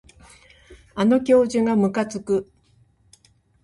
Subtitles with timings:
[0.95, 2.51] あの教授がむかつく